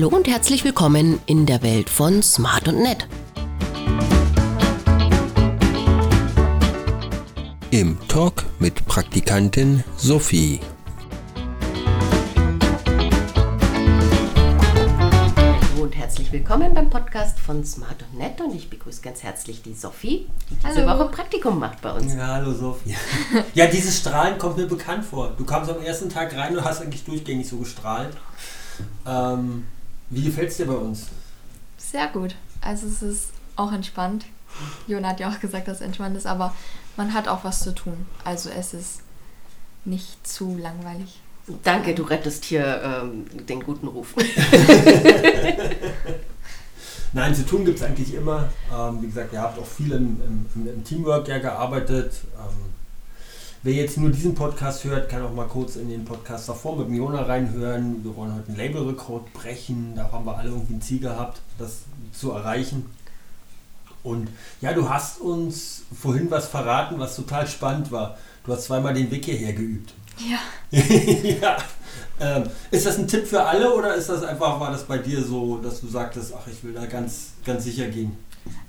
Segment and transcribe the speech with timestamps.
[0.00, 3.06] Hallo und herzlich willkommen in der Welt von Smart und Nett.
[7.70, 10.60] Im Talk mit Praktikantin Sophie.
[15.78, 19.74] Und herzlich willkommen beim Podcast von Smart und Nett und ich begrüße ganz herzlich die
[19.74, 20.98] Sophie, die diese Hallo.
[20.98, 22.14] Woche Praktikum macht bei uns.
[22.14, 22.96] Ja, hallo Sophie.
[23.52, 25.34] Ja, dieses Strahlen kommt mir bekannt vor.
[25.36, 28.16] Du kamst am ersten Tag rein und hast eigentlich durchgängig so gestrahlt.
[29.06, 29.66] Ähm,
[30.10, 31.06] wie gefällt es dir bei uns?
[31.78, 32.34] Sehr gut.
[32.60, 34.26] Also es ist auch entspannt.
[34.86, 36.54] Jona hat ja auch gesagt, dass es entspannt ist, aber
[36.96, 38.06] man hat auch was zu tun.
[38.24, 39.00] Also es ist
[39.84, 41.20] nicht zu langweilig.
[41.62, 44.14] Danke, du rettest hier ähm, den guten Ruf.
[47.12, 48.50] Nein, zu tun gibt es eigentlich immer.
[48.72, 50.20] Ähm, wie gesagt, ihr habt auch viel im,
[50.54, 52.12] im, im Teamwork ja gearbeitet.
[52.36, 52.70] Ähm,
[53.62, 56.88] wer jetzt nur diesen Podcast hört, kann auch mal kurz in den Podcast davor mit
[56.88, 58.02] dem Jona reinhören.
[58.02, 59.94] Wir wollen heute einen Labelrekord brechen.
[59.94, 62.86] Da haben wir alle irgendwie ein Ziel gehabt, das zu erreichen.
[64.02, 64.28] Und
[64.60, 68.16] ja, du hast uns vorhin was verraten, was total spannend war.
[68.44, 69.92] Du hast zweimal den Weg hierher geübt.
[70.18, 70.38] Ja.
[71.40, 71.56] ja.
[72.18, 75.22] Ähm, ist das ein Tipp für alle oder ist das einfach, war das bei dir
[75.22, 78.16] so, dass du sagtest, ach, ich will da ganz, ganz sicher gehen?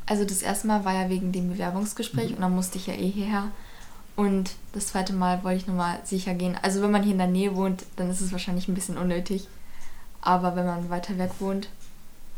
[0.05, 3.09] Also das erste Mal war ja wegen dem Bewerbungsgespräch und dann musste ich ja eh
[3.09, 3.51] hierher.
[4.15, 6.57] Und das zweite Mal wollte ich nochmal sicher gehen.
[6.61, 9.47] Also wenn man hier in der Nähe wohnt, dann ist es wahrscheinlich ein bisschen unnötig.
[10.21, 11.69] Aber wenn man weiter weg wohnt,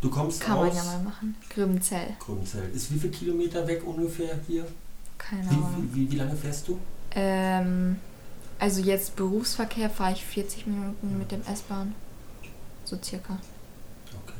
[0.01, 1.35] Du kommst kann man ja mal machen.
[1.49, 2.07] Gröbenzell.
[2.19, 2.69] Grünzell.
[2.73, 4.65] Ist wie viele Kilometer weg ungefähr hier?
[5.17, 5.89] Keine Wie, Ahnung.
[5.93, 6.77] wie, wie, wie lange fährst du?
[7.15, 7.97] Ähm,
[8.59, 11.95] also jetzt Berufsverkehr fahre ich 40 Minuten mit dem S-Bahn.
[12.83, 13.37] So circa.
[14.25, 14.33] Okay.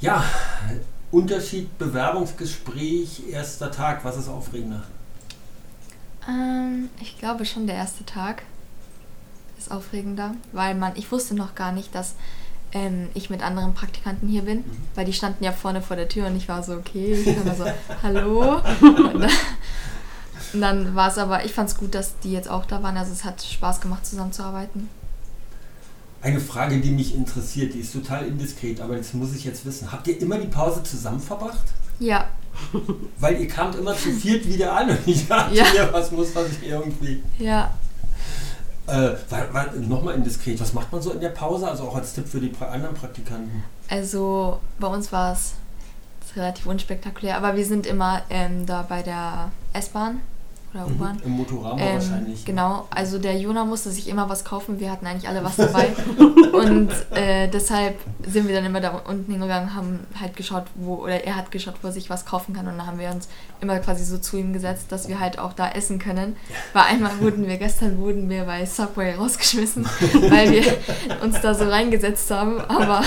[0.00, 0.24] Ja,
[1.12, 4.82] Unterschied Bewerbungsgespräch, erster Tag, was ist aufregender?
[6.28, 8.42] Ähm, ich glaube schon der erste Tag
[9.58, 12.14] ist aufregender, weil man, ich wusste noch gar nicht, dass
[12.72, 14.64] ähm, ich mit anderen Praktikanten hier bin,
[14.94, 17.54] weil die standen ja vorne vor der Tür und ich war so, okay, ich war
[17.54, 17.64] so,
[18.02, 18.60] hallo.
[18.80, 19.30] Und dann,
[20.52, 22.96] und dann war es aber, ich fand es gut, dass die jetzt auch da waren,
[22.96, 24.88] also es hat Spaß gemacht, zusammenzuarbeiten.
[26.22, 29.90] Eine Frage, die mich interessiert, die ist total indiskret, aber das muss ich jetzt wissen.
[29.90, 31.64] Habt ihr immer die Pause zusammen verbracht?
[31.98, 32.28] Ja,
[33.18, 35.64] Weil ihr kamt immer zu viert wieder an und ich dachte Ja.
[35.72, 37.22] mir, was muss man sich irgendwie.
[37.38, 37.70] ja,
[38.86, 39.10] Äh,
[39.80, 41.68] Nochmal indiskret, was macht man so in der Pause?
[41.68, 43.62] Also auch als Tipp für die anderen Praktikanten.
[43.88, 45.52] Also bei uns war es
[46.36, 50.20] relativ unspektakulär, aber wir sind immer ähm, da bei der S-Bahn
[50.74, 51.20] oder U-Bahn.
[51.24, 52.44] Im Motorama Ähm, wahrscheinlich.
[52.44, 55.88] genau, also der Jona musste sich immer was kaufen, wir hatten eigentlich alle was dabei.
[56.52, 61.24] Und äh, deshalb sind wir dann immer da unten hingegangen, haben halt geschaut, wo, oder
[61.24, 62.66] er hat geschaut, wo er sich was kaufen kann.
[62.66, 63.28] Und dann haben wir uns
[63.60, 66.36] immer quasi so zu ihm gesetzt, dass wir halt auch da essen können.
[66.72, 69.84] Weil einmal wurden wir, gestern wurden wir bei Subway rausgeschmissen,
[70.30, 70.64] weil wir
[71.22, 73.02] uns da so reingesetzt haben, aber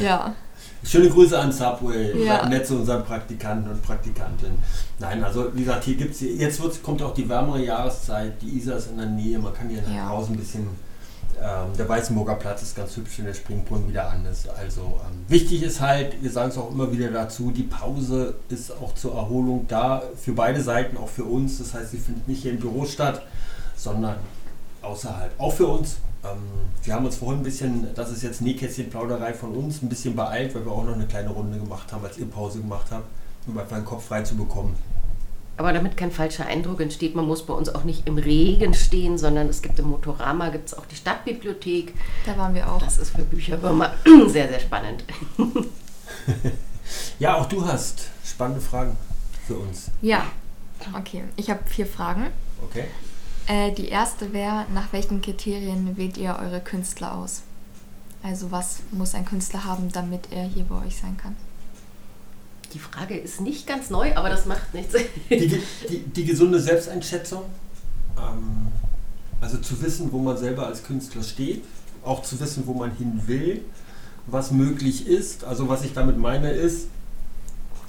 [0.00, 0.34] ja,
[0.84, 2.46] Schöne Grüße an Subway, Ja.
[2.48, 4.58] nett zu unseren Praktikanten und Praktikantinnen.
[4.98, 8.76] Nein, also wie gesagt, hier gibt's jetzt wird's, kommt auch die wärmere Jahreszeit, die Isar
[8.76, 10.10] ist in der Nähe, man kann hier nach.
[10.10, 10.68] Hause ein bisschen,
[11.42, 14.48] ähm, der Weißenburger Platz ist ganz hübsch, wenn der Springbrunnen wieder an ist.
[14.48, 18.70] Also ähm, wichtig ist halt, wir sagen es auch immer wieder dazu, die Pause ist
[18.70, 21.58] auch zur Erholung da, für beide Seiten, auch für uns.
[21.58, 23.22] Das heißt, sie findet nicht hier im Büro statt,
[23.76, 24.16] sondern
[24.82, 25.32] außerhalb.
[25.38, 25.96] Auch für uns.
[26.24, 26.38] Ähm,
[26.82, 30.54] wir haben uns vorhin ein bisschen, das ist jetzt Nähkästchenplauderei von uns, ein bisschen beeilt,
[30.54, 33.04] weil wir auch noch eine kleine Runde gemacht haben, als ihr Pause gemacht habt,
[33.46, 34.76] um einfach den Kopf frei zu bekommen.
[35.56, 39.18] Aber damit kein falscher Eindruck entsteht, man muss bei uns auch nicht im Regen stehen,
[39.18, 41.94] sondern es gibt im Motorama gibt's auch die Stadtbibliothek.
[42.26, 42.80] da waren wir auch.
[42.82, 43.92] Das ist für Bücherwürmer
[44.26, 45.04] sehr, sehr spannend.
[47.18, 48.96] Ja, auch du hast spannende Fragen
[49.46, 49.90] für uns.
[50.02, 50.26] Ja,
[50.96, 52.26] okay, ich habe vier Fragen.
[52.62, 52.84] Okay?
[53.46, 57.42] Äh, die erste wäre, nach welchen Kriterien wählt ihr eure Künstler aus?
[58.22, 61.36] Also was muss ein Künstler haben, damit er hier bei euch sein kann?
[62.72, 64.94] Die Frage ist nicht ganz neu, aber das macht nichts.
[65.30, 67.42] Die, die, die gesunde Selbsteinschätzung,
[68.18, 68.68] ähm,
[69.40, 71.64] also zu wissen, wo man selber als Künstler steht,
[72.02, 73.60] auch zu wissen, wo man hin will,
[74.26, 75.44] was möglich ist.
[75.44, 76.88] Also was ich damit meine ist,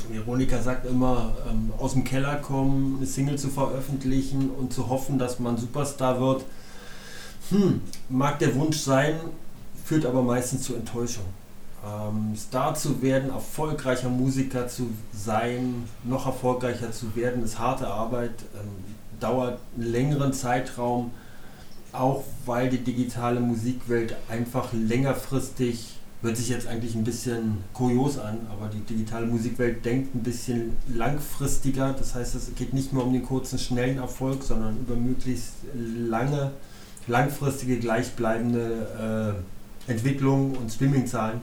[0.10, 5.18] Veronika sagt immer, ähm, aus dem Keller kommen, eine Single zu veröffentlichen und zu hoffen,
[5.18, 6.46] dass man Superstar wird.
[7.50, 9.16] Hm, mag der Wunsch sein,
[9.84, 11.25] führt aber meistens zu Enttäuschung.
[11.86, 18.34] Ähm, Star zu werden, erfolgreicher Musiker zu sein, noch erfolgreicher zu werden, ist harte Arbeit,
[18.60, 18.69] ähm,
[19.19, 21.12] dauert einen längeren Zeitraum,
[21.92, 28.39] auch weil die digitale Musikwelt einfach längerfristig, hört sich jetzt eigentlich ein bisschen kurios an,
[28.51, 31.94] aber die digitale Musikwelt denkt ein bisschen langfristiger.
[31.94, 36.51] Das heißt, es geht nicht nur um den kurzen, schnellen Erfolg, sondern über möglichst lange,
[37.07, 39.35] langfristige, gleichbleibende
[39.88, 41.41] Entwicklung und Streaming-Zahlen.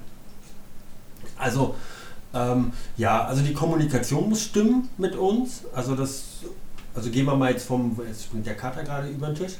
[1.38, 1.76] Also
[2.34, 5.62] ähm, ja, also die Kommunikation muss stimmen mit uns.
[5.75, 6.25] Also das,
[6.94, 9.54] also gehen wir mal jetzt vom, jetzt springt der Kater gerade über den Tisch.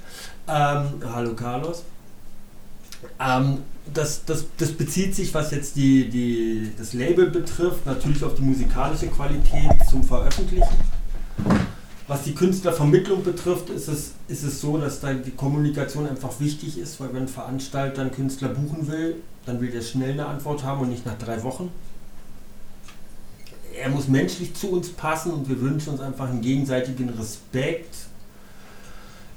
[0.49, 1.85] Ähm, hallo Carlos.
[3.21, 3.59] Ähm,
[3.93, 8.43] das, das, das bezieht sich, was jetzt die, die, das Label betrifft, natürlich auf die
[8.43, 10.77] musikalische Qualität zum Veröffentlichen.
[12.07, 16.79] Was die Künstlervermittlung betrifft, ist es, ist es so, dass da die Kommunikation einfach wichtig
[16.79, 19.17] ist, weil wenn ein Veranstalter einen Künstler buchen will,
[19.47, 21.71] dann will der schnell eine Antwort haben und nicht nach drei Wochen
[23.77, 27.95] er muss menschlich zu uns passen und wir wünschen uns einfach einen gegenseitigen Respekt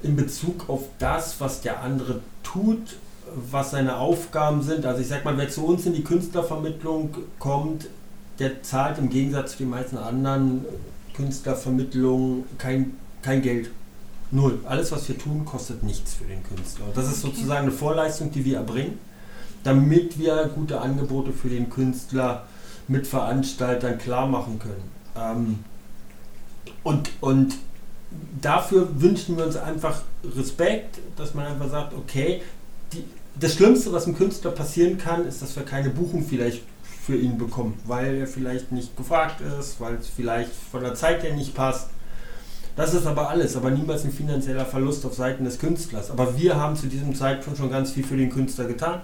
[0.02, 2.96] in Bezug auf das, was der andere tut,
[3.36, 4.86] was seine Aufgaben sind.
[4.86, 7.88] Also ich sag mal, wer zu uns in die Künstlervermittlung kommt,
[8.38, 10.64] der zahlt im Gegensatz zu den meisten anderen
[11.14, 13.70] Künstlervermittlungen kein, kein Geld.
[14.30, 14.58] Null.
[14.64, 16.86] Alles, was wir tun, kostet nichts für den Künstler.
[16.86, 18.98] Und das ist sozusagen eine Vorleistung, die wir erbringen,
[19.62, 22.46] damit wir gute Angebote für den Künstler
[22.88, 24.90] mit Veranstaltern klar machen können.
[25.16, 25.58] Ähm,
[26.82, 27.54] und, und
[28.40, 30.02] dafür wünschen wir uns einfach
[30.36, 32.42] Respekt, dass man einfach sagt, okay,
[32.92, 33.04] die,
[33.38, 36.62] das Schlimmste, was einem Künstler passieren kann, ist, dass wir keine Buchung vielleicht
[37.04, 41.22] für ihn bekommen, weil er vielleicht nicht gefragt ist, weil es vielleicht von der Zeit
[41.22, 41.90] her nicht passt.
[42.74, 46.10] Das ist aber alles, aber niemals ein finanzieller Verlust auf Seiten des Künstlers.
[46.10, 49.00] Aber wir haben zu diesem Zeitpunkt schon ganz viel für den Künstler getan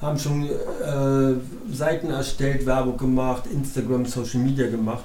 [0.00, 5.04] haben schon äh, Seiten erstellt, Werbung gemacht, Instagram, Social Media gemacht.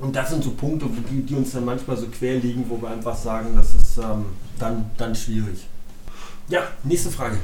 [0.00, 2.88] Und das sind so Punkte, die, die uns dann manchmal so quer liegen, wo wir
[2.88, 4.24] einfach sagen, das ist ähm,
[4.58, 5.66] dann, dann schwierig.
[6.50, 7.38] Ja, nächste Frage.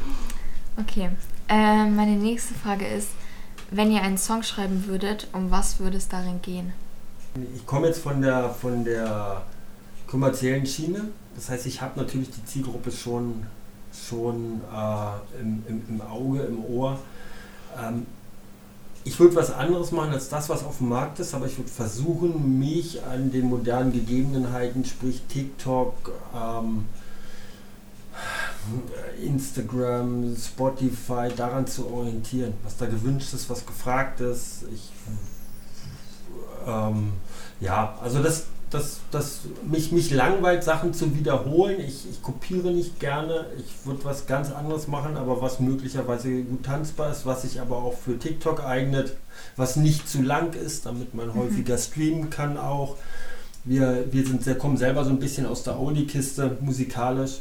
[0.78, 1.08] Okay,
[1.48, 3.08] äh, meine nächste Frage ist,
[3.70, 6.72] wenn ihr einen Song schreiben würdet, um was würde es darin gehen?
[7.54, 9.42] Ich komme jetzt von der, von der
[10.06, 11.08] kommerziellen Schiene.
[11.34, 13.46] Das heißt, ich habe natürlich die Zielgruppe schon
[14.08, 16.98] schon äh, im, im, im, Auge, im Ohr.
[17.80, 18.06] Ähm,
[19.04, 21.70] ich würde was anderes machen als das, was auf dem Markt ist, aber ich würde
[21.70, 26.86] versuchen, mich an den modernen Gegebenheiten, sprich TikTok, ähm,
[29.22, 34.64] Instagram, Spotify, daran zu orientieren, was da gewünscht ist, was gefragt ist.
[34.72, 34.92] Ich,
[36.66, 37.12] ähm,
[37.60, 41.80] ja, also das, dass, dass mich, mich langweilt, Sachen zu wiederholen.
[41.80, 43.46] Ich, ich kopiere nicht gerne.
[43.58, 47.76] Ich würde was ganz anderes machen, aber was möglicherweise gut tanzbar ist, was sich aber
[47.76, 49.16] auch für TikTok eignet,
[49.56, 51.34] was nicht zu lang ist, damit man mhm.
[51.34, 52.96] häufiger streamen kann auch.
[53.64, 57.40] Wir, wir sind kommen selber so ein bisschen aus der Audi-Kiste musikalisch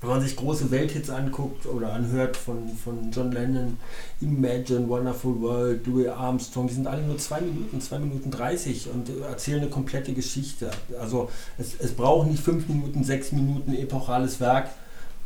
[0.00, 3.78] wenn man sich große Welthits anguckt oder anhört von, von John Lennon,
[4.20, 9.10] Imagine, Wonderful World, Louis Armstrong, die sind alle nur zwei Minuten, zwei Minuten 30 und
[9.22, 10.70] erzählen eine komplette Geschichte.
[11.00, 14.70] Also es, es braucht nicht fünf Minuten, sechs Minuten epochales Werk,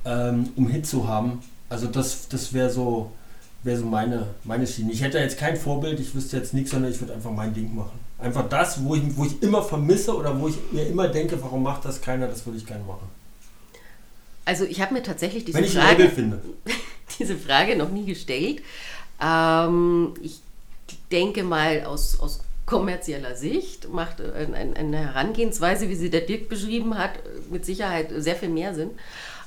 [0.07, 1.41] ähm, um Hit zu haben.
[1.69, 3.13] Also das, das wäre so,
[3.65, 4.91] wär so meine, meine Schiene.
[4.93, 7.75] Ich hätte jetzt kein Vorbild, ich wüsste jetzt nichts, sondern ich würde einfach mein Ding
[7.75, 8.01] machen.
[8.19, 11.63] Einfach das, wo ich, wo ich immer vermisse oder wo ich mir immer denke, warum
[11.63, 13.22] macht das keiner, das würde ich gerne machen.
[14.45, 16.11] Also ich habe mir tatsächlich diese Frage,
[17.19, 18.63] diese Frage noch nie gestellt.
[19.23, 20.41] Ähm, ich
[21.11, 27.13] denke mal aus, aus kommerzieller Sicht macht eine Herangehensweise, wie sie der Dirk beschrieben hat,
[27.51, 28.91] mit Sicherheit sehr viel mehr Sinn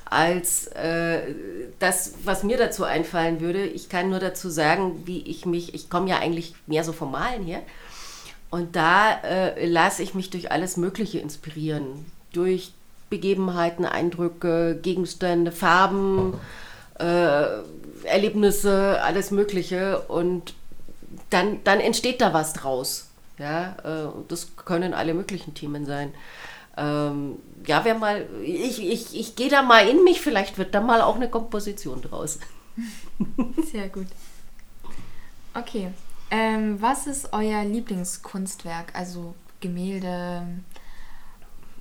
[0.08, 1.34] als äh,
[1.80, 3.66] das, was mir dazu einfallen würde.
[3.66, 7.10] Ich kann nur dazu sagen, wie ich mich, ich komme ja eigentlich mehr so vom
[7.10, 7.62] Malen her.
[8.50, 12.06] Und da äh, lasse ich mich durch alles Mögliche inspirieren.
[12.32, 12.70] Durch
[13.10, 16.34] Begebenheiten, Eindrücke, Gegenstände, Farben,
[16.98, 17.44] äh,
[18.04, 20.00] Erlebnisse, alles Mögliche.
[20.02, 20.54] Und
[21.30, 23.08] dann, dann entsteht da was draus.
[23.38, 26.12] Ja, äh, das können alle möglichen Themen sein.
[26.76, 27.36] Ähm,
[27.66, 31.00] ja, wer mal, ich, ich, ich gehe da mal in mich, vielleicht wird da mal
[31.00, 32.38] auch eine Komposition draus.
[33.72, 34.06] Sehr gut.
[35.54, 35.88] Okay.
[36.30, 38.94] Ähm, was ist euer Lieblingskunstwerk?
[38.94, 40.42] Also Gemälde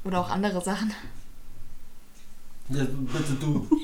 [0.05, 0.93] oder auch andere Sachen?
[2.69, 3.67] Ja, bitte du.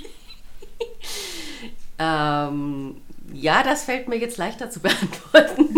[2.00, 2.98] ähm,
[3.34, 5.70] ja, das fällt mir jetzt leichter zu beantworten.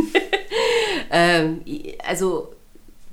[1.11, 1.61] ähm,
[2.05, 2.53] also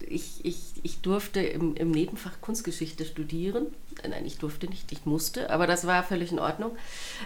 [0.00, 3.66] ich, ich, ich durfte im, im Nebenfach Kunstgeschichte studieren.
[4.08, 6.72] Nein, ich durfte nicht, ich musste, aber das war völlig in Ordnung.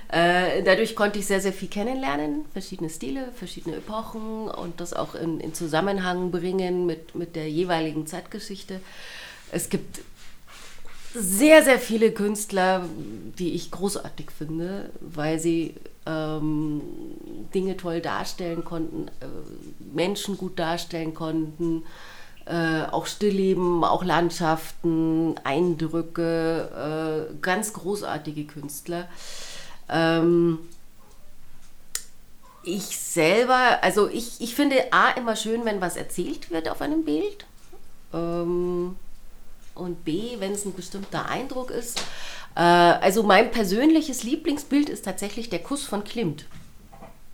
[0.08, 5.14] Äh, dadurch konnte ich sehr, sehr viel kennenlernen, verschiedene Stile, verschiedene Epochen und das auch
[5.14, 8.80] in, in Zusammenhang bringen mit, mit der jeweiligen Zeitgeschichte.
[9.52, 10.00] Es gibt
[11.14, 12.84] sehr, sehr viele Künstler,
[13.38, 15.74] die ich großartig finde, weil sie
[16.06, 16.82] ähm,
[17.54, 19.26] Dinge toll darstellen konnten, äh,
[19.94, 21.84] Menschen gut darstellen konnten,
[22.46, 29.08] äh, auch Stillleben, auch Landschaften, Eindrücke, äh, ganz großartige Künstler.
[29.88, 30.58] Ähm,
[32.66, 37.04] Ich selber, also ich, ich finde A immer schön, wenn was erzählt wird auf einem
[37.04, 37.44] Bild.
[38.12, 38.96] Ähm,
[39.74, 42.00] und B, wenn es ein bestimmter Eindruck ist.
[42.56, 46.46] Äh, also mein persönliches Lieblingsbild ist tatsächlich der Kuss von Klimt.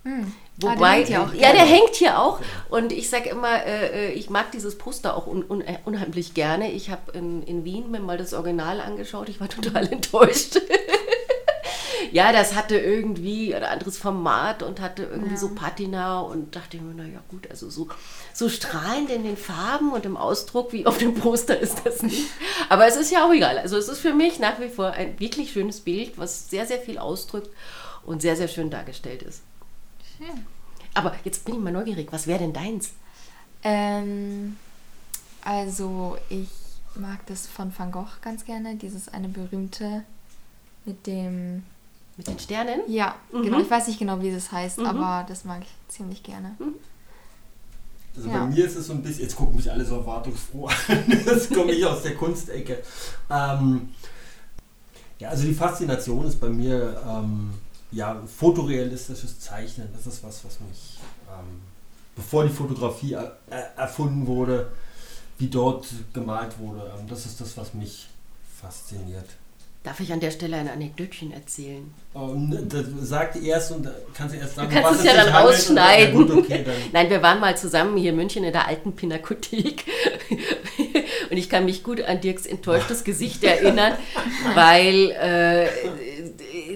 [0.03, 0.33] Hm.
[0.57, 1.33] Wobei, Ah, der hängt hier auch.
[1.33, 2.39] ja, der hängt hier auch.
[2.69, 6.71] Und ich sage immer, äh, äh, ich mag dieses Poster auch un, un, unheimlich gerne.
[6.71, 9.29] Ich habe in, in Wien mir mal das Original angeschaut.
[9.29, 10.59] Ich war total enttäuscht.
[12.11, 15.37] Ja, das hatte irgendwie ein anderes Format und hatte irgendwie Ja.
[15.37, 17.87] so Patina und dachte mir, naja gut, also so,
[18.33, 22.27] so strahlend in den Farben und im Ausdruck wie auf dem Poster ist das nicht.
[22.69, 23.57] Aber es ist ja auch egal.
[23.57, 26.79] Also es ist für mich nach wie vor ein wirklich schönes Bild, was sehr, sehr
[26.79, 27.49] viel ausdrückt
[28.05, 29.41] und sehr, sehr schön dargestellt ist.
[30.17, 30.45] Schön.
[30.93, 32.91] Aber jetzt bin ich mal neugierig, was wäre denn deins?
[33.63, 34.57] Ähm,
[35.43, 36.49] also ich
[36.95, 40.03] mag das von Van Gogh ganz gerne, dieses eine berühmte
[40.83, 41.63] mit dem,
[42.17, 42.81] Mit den Sternen?
[42.87, 43.43] ja, Mhm.
[43.43, 44.85] genau, ich weiß nicht genau, wie das heißt, Mhm.
[44.85, 46.55] aber das mag ich ziemlich gerne.
[48.15, 48.39] Also Ja.
[48.39, 51.49] bei mir ist es so ein bisschen, jetzt gucken mich alle so erwartungsfroh an, das
[51.49, 52.83] komme ich aus der Kunstecke.
[53.29, 53.89] Ähm,
[55.19, 57.53] ja, also die Faszination ist bei mir ähm,
[57.91, 59.87] ja, fotorealistisches Zeichnen.
[59.93, 60.99] Das ist was, was mich,
[61.29, 61.61] ähm,
[62.15, 64.71] bevor die Fotografie er, er, erfunden wurde,
[65.37, 68.07] wie dort gemalt wurde, ähm, das ist das, was mich
[68.61, 69.29] fasziniert.
[69.83, 71.91] Darf ich an der Stelle ein Anekdötchen erzählen?
[72.15, 75.27] Ähm, das sagt erst und kannst du erst sagen, Du kannst was es ja dann
[75.29, 76.19] und- rausschneiden.
[76.19, 76.75] Ja, gut, okay, dann.
[76.93, 79.85] Nein, wir waren mal zusammen hier in München in der alten Pinakothek.
[81.31, 83.93] Und ich kann mich gut an Dirks enttäuschtes Gesicht erinnern,
[84.53, 85.67] weil äh,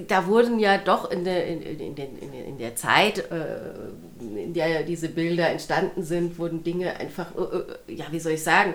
[0.07, 2.07] da wurden ja doch in der, in, in, der-
[2.47, 7.95] in der Zeit, äh, in der diese Bilder entstanden sind, wurden Dinge einfach, äh, äh,
[7.95, 8.73] ja, wie soll ich sagen,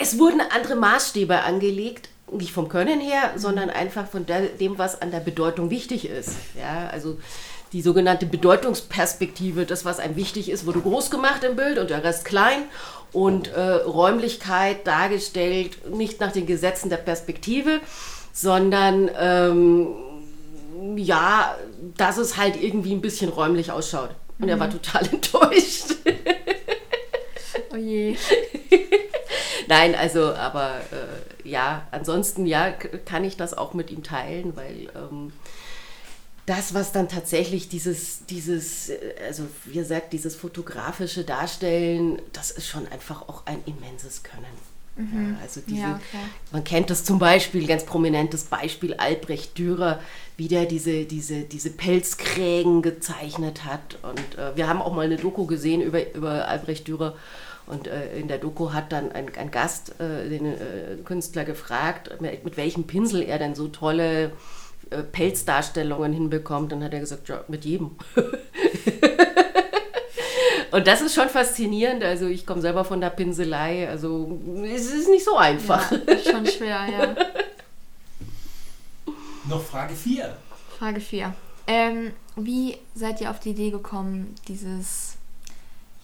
[0.00, 5.10] es wurden andere Maßstäbe angelegt, nicht vom Können her, sondern einfach von dem, was an
[5.10, 6.36] der Bedeutung wichtig ist.
[6.58, 7.18] Ja, also
[7.72, 12.02] die sogenannte Bedeutungsperspektive, das, was einem wichtig ist, wurde groß gemacht im Bild und der
[12.02, 12.64] Rest klein.
[13.12, 17.80] Und äh, Räumlichkeit dargestellt, nicht nach den Gesetzen der Perspektive,
[18.32, 19.88] sondern ähm,
[20.96, 21.56] ja,
[21.96, 24.10] dass es halt irgendwie ein bisschen räumlich ausschaut.
[24.38, 25.96] Und er war total enttäuscht.
[27.72, 28.16] Oh je.
[29.68, 34.88] Nein, also, aber äh, ja, ansonsten ja, kann ich das auch mit ihm teilen, weil
[34.94, 35.32] ähm,
[36.46, 42.66] das, was dann tatsächlich dieses, dieses, äh, also wie gesagt, dieses fotografische Darstellen, das ist
[42.66, 44.70] schon einfach auch ein immenses Können.
[44.96, 46.22] Ja, also diese, Ja, klar.
[46.52, 50.00] man kennt das zum Beispiel, ganz prominentes Beispiel Albrecht Dürer,
[50.36, 53.98] wie der diese, diese, diese Pelzkrägen gezeichnet hat.
[54.02, 57.14] Und äh, wir haben auch mal eine Doku gesehen über, über Albrecht Dürer.
[57.70, 62.20] Und äh, in der Doku hat dann ein, ein Gast äh, den äh, Künstler gefragt,
[62.20, 64.32] mit, mit welchem Pinsel er denn so tolle
[64.90, 66.72] äh, Pelzdarstellungen hinbekommt.
[66.72, 67.96] Dann hat er gesagt, ja, mit jedem.
[70.72, 72.04] Und das ist schon faszinierend.
[72.04, 73.88] Also ich komme selber von der Pinselei.
[73.88, 75.90] Also es ist nicht so einfach.
[75.90, 77.16] Ja, ist schon schwer, ja.
[79.48, 80.36] Noch Frage 4.
[80.78, 81.34] Frage 4.
[81.66, 85.16] Ähm, wie seid ihr auf die Idee gekommen, dieses,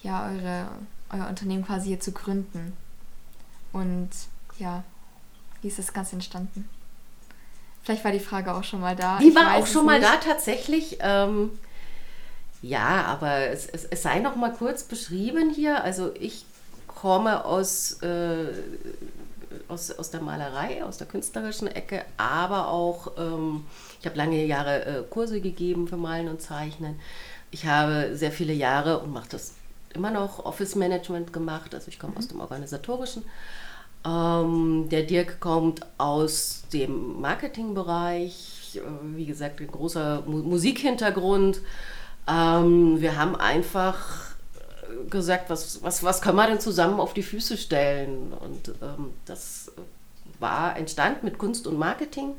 [0.01, 0.67] ja, eure,
[1.11, 2.73] euer Unternehmen quasi hier zu gründen?
[3.73, 4.09] Und
[4.59, 4.83] ja,
[5.61, 6.67] wie ist das Ganze entstanden?
[7.83, 9.17] Vielleicht war die Frage auch schon mal da.
[9.19, 10.97] Die ich war auch schon mal da tatsächlich.
[10.99, 11.51] Ähm,
[12.61, 15.83] ja, aber es, es, es sei noch mal kurz beschrieben hier.
[15.83, 16.45] Also ich
[16.87, 18.47] komme aus, äh,
[19.67, 23.65] aus, aus der Malerei, aus der künstlerischen Ecke, aber auch, ähm,
[23.99, 26.99] ich habe lange Jahre äh, Kurse gegeben für Malen und Zeichnen.
[27.51, 29.53] Ich habe sehr viele Jahre und mache das
[29.97, 31.73] immer noch Office Management gemacht.
[31.75, 33.23] Also ich komme aus dem organisatorischen.
[34.05, 41.61] Ähm, der Dirk kommt aus dem Marketingbereich, äh, wie gesagt, ein großer Mu Musikhintergrund.
[42.27, 47.23] Ähm, wir haben einfach äh, gesagt, was, was, was können wir denn zusammen auf die
[47.23, 48.33] Füße stellen?
[48.33, 49.71] Und ähm, das
[50.39, 52.35] war entstand mit Kunst und Marketing.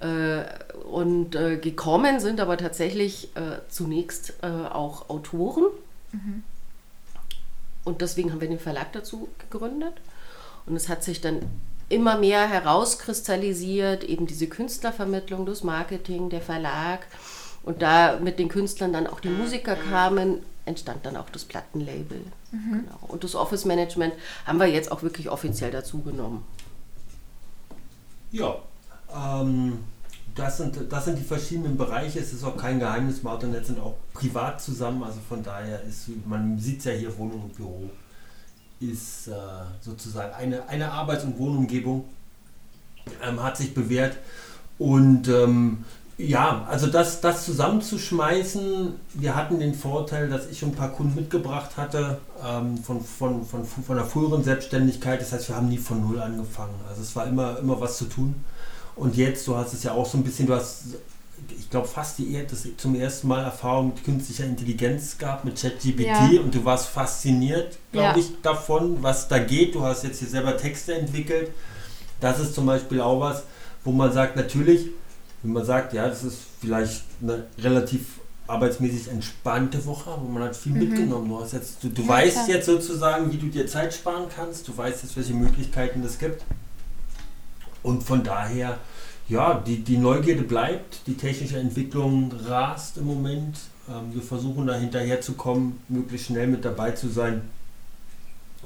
[0.00, 0.44] Äh,
[0.84, 5.64] und äh, gekommen sind aber tatsächlich äh, zunächst äh, auch Autoren.
[7.84, 9.94] Und deswegen haben wir den Verlag dazu gegründet.
[10.66, 11.40] Und es hat sich dann
[11.88, 17.06] immer mehr herauskristallisiert, eben diese Künstlervermittlung, das Marketing, der Verlag.
[17.64, 22.22] Und da mit den Künstlern dann auch die Musiker kamen, entstand dann auch das Plattenlabel.
[22.50, 22.98] Genau.
[23.08, 24.14] Und das Office Management
[24.46, 26.44] haben wir jetzt auch wirklich offiziell dazu genommen.
[28.30, 28.56] Ja,
[29.14, 29.78] ähm,
[30.34, 32.18] das, sind, das sind die verschiedenen Bereiche.
[32.20, 35.02] Es ist auch kein Geheimnis, Martin und Netz sind auch privat zusammen.
[35.02, 37.90] Also von daher ist, man sieht es ja hier, Wohnung und Büro
[38.80, 39.32] ist äh,
[39.80, 42.04] sozusagen eine, eine Arbeits- und Wohnumgebung.
[43.22, 44.16] Ähm, hat sich bewährt.
[44.78, 45.84] Und ähm,
[46.18, 51.76] Ja, also das, das zusammenzuschmeißen, wir hatten den Vorteil, dass ich ein paar Kunden mitgebracht
[51.76, 55.20] hatte ähm, von, von, von, von der früheren Selbstständigkeit.
[55.20, 56.74] Das heißt, wir haben nie von Null angefangen.
[56.88, 58.34] Also es war immer, immer was zu tun.
[58.96, 60.84] Und jetzt, du hast es ja auch so ein bisschen, du hast,
[61.58, 66.06] ich glaube, fast die, das zum ersten Mal Erfahrung mit künstlicher Intelligenz gehabt, mit ChatGPT
[66.06, 66.40] Ja.
[66.42, 68.16] und du warst fasziniert, glaube Ja.
[68.16, 69.74] ich, davon, was da geht.
[69.74, 71.50] Du hast jetzt hier selber Texte entwickelt.
[72.20, 73.42] Das ist zum Beispiel auch was,
[73.84, 74.86] wo man sagt, natürlich,
[75.42, 80.54] wenn man sagt, ja, das ist vielleicht eine relativ arbeitsmäßig entspannte Woche, aber man hat
[80.56, 81.28] viel mitgenommen.
[81.28, 82.48] Du, hast jetzt, du, du Ja, weißt klar.
[82.48, 86.42] jetzt sozusagen, wie du dir Zeit sparen kannst, du weißt jetzt, welche Möglichkeiten es gibt.
[87.82, 88.78] Und von daher,
[89.28, 93.56] ja, die, die Neugierde bleibt, die technische Entwicklung rast im Moment.
[93.88, 97.42] Ähm, wir versuchen da hinterherzukommen, möglichst schnell mit dabei zu sein.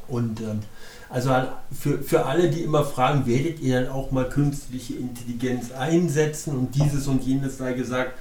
[0.09, 0.61] Und ähm,
[1.09, 5.73] also an- für, für alle, die immer fragen, werdet ihr dann auch mal künstliche Intelligenz
[5.73, 8.13] einsetzen und dieses und jenes sei gesagt,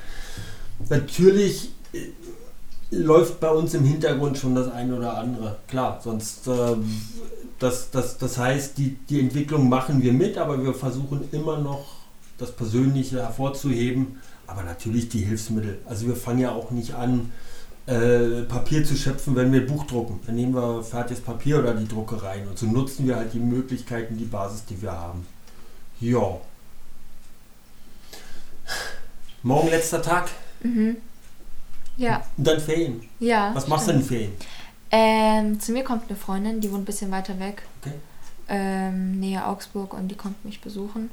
[0.89, 1.99] natürlich äh,
[2.91, 5.57] läuft bei uns im Hintergrund schon das eine oder andere.
[5.67, 7.01] Klar, sonst ähm,
[7.59, 11.85] das, das, das heißt, die, die Entwicklung machen wir mit, aber wir versuchen immer noch
[12.37, 15.79] das Persönliche hervorzuheben, aber natürlich die Hilfsmittel.
[15.85, 17.31] Also wir fangen ja auch nicht an,
[17.87, 20.19] äh, Papier zu schöpfen, wenn wir Buch drucken.
[20.25, 24.17] Dann nehmen wir fertiges Papier oder die Druckereien und so nutzen wir halt die Möglichkeiten,
[24.17, 25.25] die Basis, die wir haben.
[25.99, 26.39] Ja.
[29.43, 30.29] Morgen letzter Tag
[30.65, 30.97] Mhm.
[31.97, 33.01] Ja, und dann Ferien.
[33.19, 33.51] ja.
[33.53, 34.09] Was machst du stimmt.
[34.09, 34.33] denn in Ferien?
[34.91, 37.63] Ähm, zu mir kommt eine Freundin, die wohnt ein bisschen weiter weg.
[37.81, 37.93] Okay.
[38.47, 41.09] Ähm, nähe Augsburg und die kommt mich besuchen.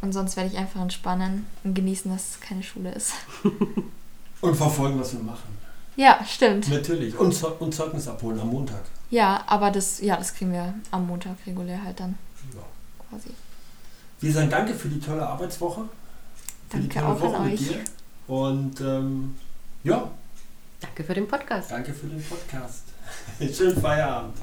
[0.00, 3.12] Und sonst werde ich einfach entspannen und genießen, dass es keine Schule ist.
[4.40, 5.48] Und verfolgen, was wir machen.
[5.96, 6.68] Ja, stimmt.
[6.68, 7.18] Natürlich.
[7.18, 8.82] Und, Zeug- und Zeugnis abholen am Montag.
[9.10, 12.16] Ja, aber das, ja, das kriegen wir am Montag regulär halt dann
[12.54, 12.60] Ja.
[13.10, 13.30] quasi.
[14.20, 15.80] Wir sagen danke für die tolle Arbeitswoche.
[16.70, 17.66] Für die Danke tolle auch Woche an mit euch.
[17.68, 17.80] dir.
[18.28, 19.34] Und ähm,
[19.88, 20.10] ja,
[20.80, 21.70] Danke für den Podcast.
[21.70, 22.84] danke für den Podcast.
[23.56, 24.36] Schönen Feierabend.